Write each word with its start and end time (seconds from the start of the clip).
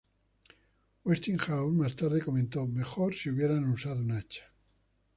Westinghouse 1.03 1.71
más 1.75 1.95
tarde 1.95 2.21
comentó: 2.23 2.65
""Mejor 2.65 3.13
si 3.13 3.29
hubieran 3.29 3.65
usado 3.69 3.99
un 3.99 4.13
hacha"". 4.13 4.41